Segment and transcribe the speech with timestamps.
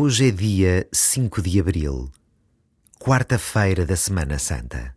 [0.00, 2.08] Hoje é dia 5 de abril,
[3.00, 4.94] quarta-feira da Semana Santa.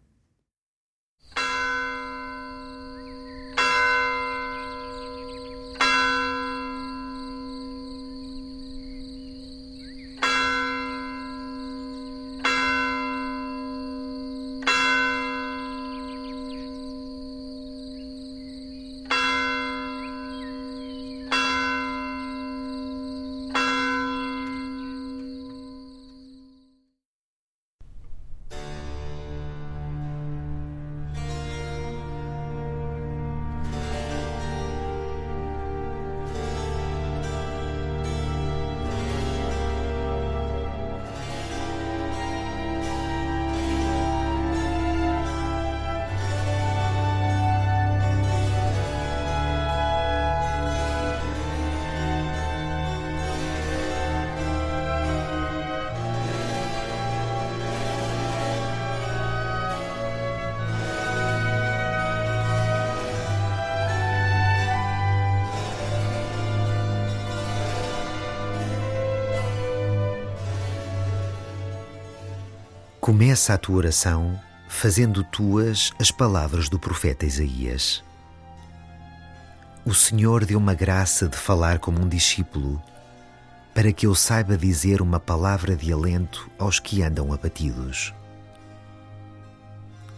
[73.01, 78.03] Começa a tua oração fazendo tuas as palavras do profeta Isaías.
[79.83, 82.79] O Senhor deu uma graça de falar como um discípulo,
[83.73, 88.13] para que eu saiba dizer uma palavra de alento aos que andam abatidos.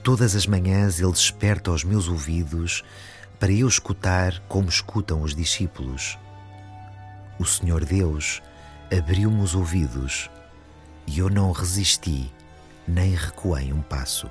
[0.04, 2.84] Todas as manhãs ele desperta aos meus ouvidos
[3.40, 6.20] para eu escutar como escutam os discípulos.
[7.40, 8.42] O Senhor Deus
[8.92, 10.30] abriu-me os ouvidos
[11.08, 12.30] e eu não resisti
[12.88, 14.30] nem recuei um passo.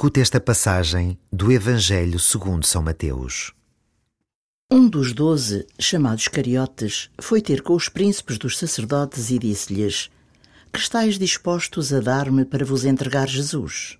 [0.00, 3.52] Escute esta passagem do Evangelho segundo São Mateus.
[4.70, 10.08] Um dos doze, chamado Iscariotes, foi ter com os príncipes dos sacerdotes e disse-lhes:
[10.72, 13.98] Que estáis dispostos a dar-me para vos entregar Jesus?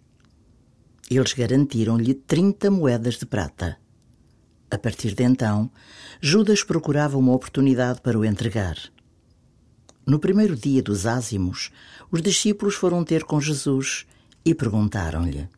[1.10, 3.76] Eles garantiram-lhe trinta moedas de prata.
[4.70, 5.69] A partir de então,
[6.20, 8.76] Judas procurava uma oportunidade para o entregar.
[10.06, 11.72] No primeiro dia dos ázimos,
[12.08, 14.06] os discípulos foram ter com Jesus
[14.44, 15.48] e perguntaram-lhe: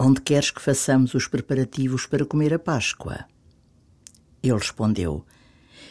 [0.00, 3.24] Onde queres que façamos os preparativos para comer a Páscoa?
[4.40, 5.24] Ele respondeu: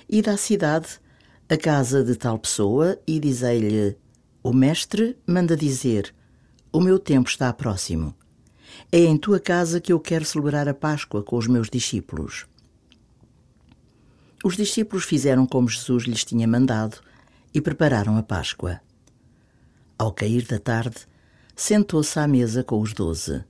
[0.09, 0.87] Ida à cidade,
[1.49, 3.97] à casa de tal pessoa, e dizei-lhe:
[4.41, 6.15] O mestre manda dizer:
[6.71, 8.15] O meu tempo está próximo.
[8.89, 12.45] É em tua casa que eu quero celebrar a Páscoa com os meus discípulos.
[14.41, 17.01] Os discípulos fizeram como Jesus lhes tinha mandado
[17.53, 18.79] e prepararam a Páscoa.
[19.99, 20.99] Ao cair da tarde,
[21.55, 23.43] sentou-se à mesa com os doze.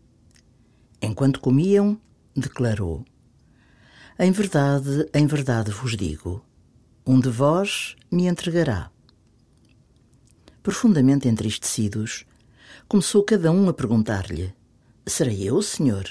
[1.01, 1.99] Enquanto comiam,
[2.35, 3.05] declarou:
[4.17, 6.43] Em verdade, em verdade vos digo,
[7.05, 8.89] um de vós me entregará.
[10.63, 12.25] Profundamente entristecidos,
[12.87, 14.53] começou cada um a perguntar-lhe:
[15.05, 16.09] Serei eu, Senhor?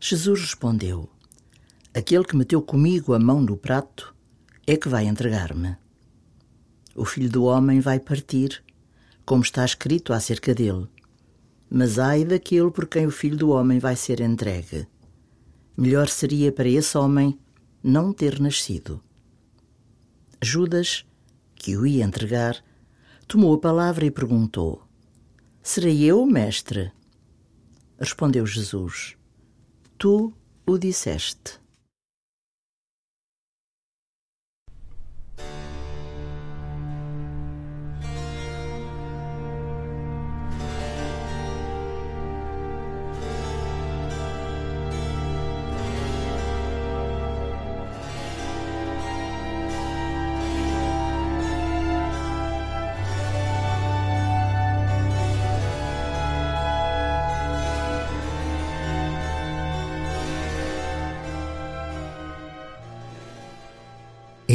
[0.00, 1.10] Jesus respondeu:
[1.92, 4.14] Aquele que meteu comigo a mão no prato
[4.66, 5.76] é que vai entregar-me.
[6.94, 8.64] O filho do homem vai partir,
[9.26, 10.88] como está escrito acerca dele
[11.70, 14.88] mas ai daquele por quem o Filho do Homem vai ser entregue.
[15.76, 17.38] Melhor seria para esse homem
[17.82, 19.00] não ter nascido.
[20.42, 21.06] Judas,
[21.54, 22.62] que o ia entregar,
[23.28, 24.82] tomou a palavra e perguntou:
[25.62, 26.90] Serei eu, mestre?
[27.98, 29.16] Respondeu Jesus:
[29.96, 30.32] Tu
[30.66, 31.60] o disseste.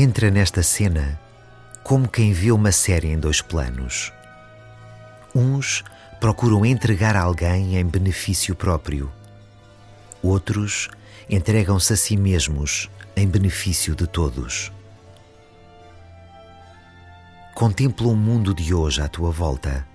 [0.06, 1.20] Entra nesta cena
[1.84, 4.14] como quem vê uma série em dois planos.
[5.34, 5.84] Uns
[6.20, 9.12] procuram entregar alguém em benefício próprio.
[10.22, 10.90] Outros
[11.28, 14.72] entregam-se a si mesmos em benefício de todos.
[17.56, 19.88] Contempla o mundo de hoje à tua volta.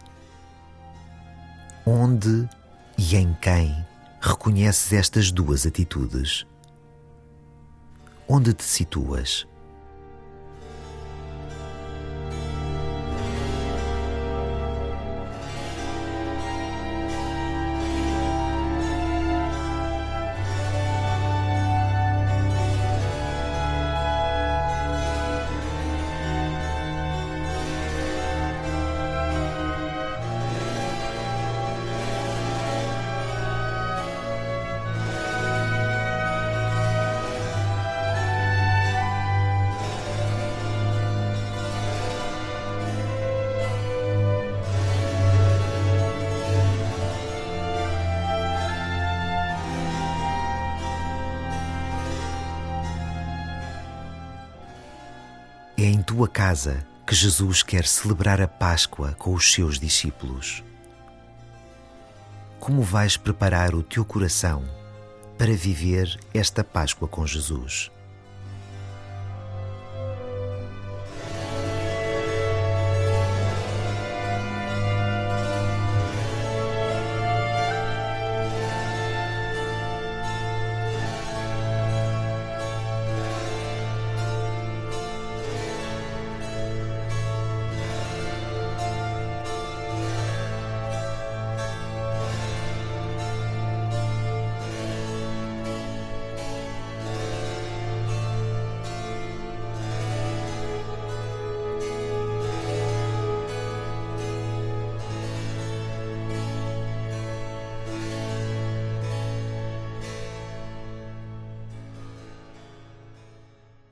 [1.86, 2.48] Onde
[2.98, 3.86] e em quem
[4.20, 6.44] reconheces estas duas atitudes?
[8.28, 9.48] Onde te situas?
[56.20, 60.62] Tua casa que Jesus quer celebrar a Páscoa com os seus discípulos.
[62.58, 64.62] Como vais preparar o teu coração
[65.38, 67.90] para viver esta Páscoa com Jesus?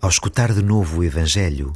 [0.00, 1.72] Ao escutar de novo o Evangelho,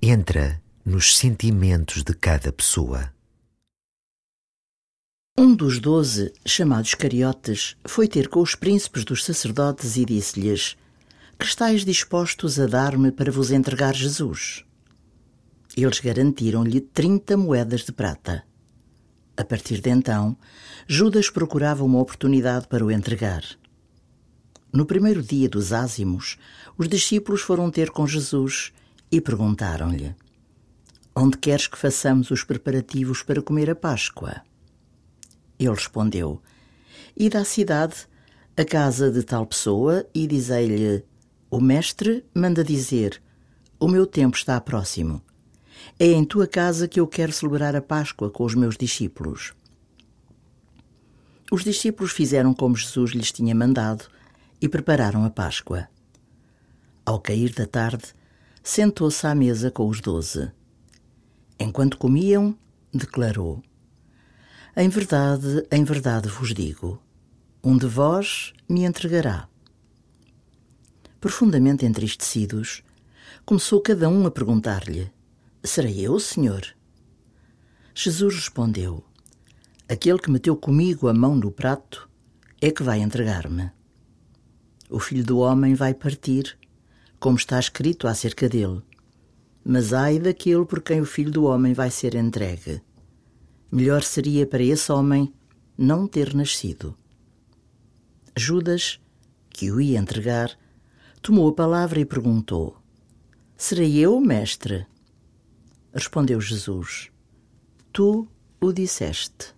[0.00, 3.10] entra nos sentimentos de cada pessoa.
[5.38, 10.76] Um dos doze, chamados Cariotes, foi ter com os príncipes dos sacerdotes e disse-lhes:
[11.38, 14.62] Que estáis dispostos a dar-me para vos entregar Jesus?
[15.74, 18.44] Eles garantiram-lhe trinta moedas de prata.
[19.34, 20.36] A partir de então,
[20.86, 23.42] Judas procurava uma oportunidade para o entregar.
[24.74, 26.36] No primeiro dia dos ázimos,
[26.76, 28.72] os discípulos foram ter com Jesus
[29.08, 30.16] e perguntaram-lhe:
[31.14, 34.42] Onde queres que façamos os preparativos para comer a Páscoa?
[35.60, 36.42] Ele respondeu:
[37.16, 37.94] Ida à cidade,
[38.56, 41.04] à casa de tal pessoa, e dizei-lhe:
[41.48, 43.22] O Mestre manda dizer:
[43.78, 45.22] O meu tempo está próximo.
[46.00, 49.54] É em tua casa que eu quero celebrar a Páscoa com os meus discípulos.
[51.48, 54.12] Os discípulos fizeram como Jesus lhes tinha mandado
[54.64, 55.88] e prepararam a Páscoa.
[57.04, 58.14] Ao cair da tarde,
[58.62, 60.50] sentou-se à mesa com os doze.
[61.60, 62.56] Enquanto comiam,
[62.90, 63.62] declarou:
[64.74, 66.98] Em verdade, em verdade vos digo,
[67.62, 69.46] um de vós me entregará.
[71.20, 72.82] Profundamente entristecidos,
[73.44, 75.12] começou cada um a perguntar-lhe:
[75.62, 76.66] Serei eu, Senhor?
[77.94, 79.04] Jesus respondeu:
[79.86, 82.08] Aquele que meteu comigo a mão no prato
[82.62, 83.70] é que vai entregar-me.
[84.94, 86.56] O filho do homem vai partir,
[87.18, 88.80] como está escrito acerca dele.
[89.64, 92.80] Mas ai daquele por quem o filho do homem vai ser entregue.
[93.72, 95.34] Melhor seria para esse homem
[95.76, 96.96] não ter nascido.
[98.36, 99.00] Judas,
[99.50, 100.56] que o ia entregar,
[101.20, 102.76] tomou a palavra e perguntou:
[103.56, 104.86] Serei eu, mestre?
[105.92, 107.10] Respondeu Jesus:
[107.92, 108.28] Tu
[108.60, 109.56] o disseste.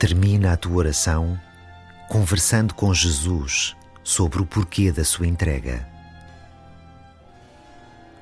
[0.00, 1.38] Termina a tua oração
[2.08, 5.86] conversando com Jesus sobre o porquê da sua entrega.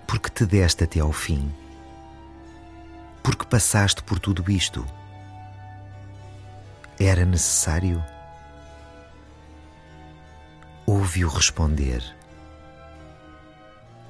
[0.04, 1.54] Porque te deste até ao fim.
[3.22, 4.84] Porque passaste por tudo isto.
[6.98, 8.04] Era necessário?
[10.84, 12.02] Ouve-o responder.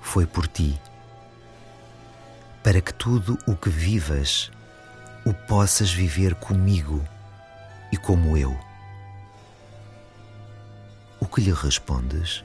[0.00, 0.80] Foi por ti.
[2.62, 4.50] Para que tudo o que vivas
[5.26, 7.06] o possas viver comigo
[7.92, 8.56] e como eu.
[11.20, 12.44] O que lhe respondes?